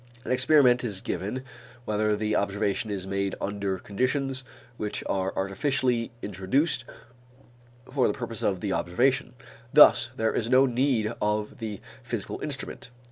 An 0.25 0.31
experiment 0.31 0.83
is 0.83 0.99
given 0.99 1.43
whenever 1.85 2.15
the 2.15 2.35
observation 2.35 2.89
is 2.89 3.05
made 3.05 3.35
under 3.39 3.77
conditions 3.77 4.43
which 4.75 5.03
are 5.07 5.31
artificially 5.35 6.09
introduced 6.23 6.85
for 7.85 8.07
the 8.07 8.13
purpose 8.15 8.41
of 8.41 8.61
the 8.61 8.73
observation. 8.73 9.35
Thus 9.71 10.09
there 10.15 10.33
is 10.33 10.49
no 10.49 10.65
need 10.65 11.13
of 11.21 11.59
the 11.59 11.81
physical 12.01 12.41
instrument. 12.41 12.89